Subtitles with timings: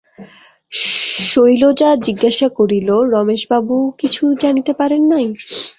[1.25, 5.27] শৈলজা জিজ্ঞাসা করিল, রমেশবাবুও কিছুই জানিতে পারেন নাই?